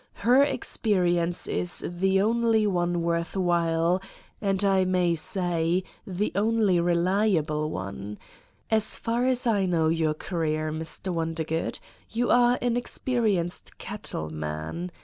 Her 0.25 0.43
experience 0.43 1.45
is 1.45 1.85
the 1.87 2.21
only 2.23 2.65
one 2.65 3.03
worth 3.03 3.37
while, 3.37 4.01
and, 4.41 4.63
I 4.63 4.83
may 4.83 5.13
say, 5.13 5.83
the 6.07 6.31
only 6.33 6.79
reliable 6.79 7.69
one. 7.69 8.17
As 8.71 8.97
far 8.97 9.27
as 9.27 9.45
I 9.45 9.67
know 9.67 9.89
your 9.89 10.15
career, 10.15 10.71
Mr. 10.71 11.13
Wonder 11.13 11.43
good, 11.43 11.77
you 12.09 12.31
are 12.31 12.57
an 12.63 12.75
experienced 12.77 13.77
cattle 13.77 14.31
man. 14.31 14.89